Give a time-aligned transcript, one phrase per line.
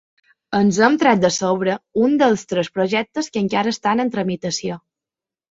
[0.59, 4.81] Ens hem tret de sobre un dels tres projectes que encara estan en tramitació.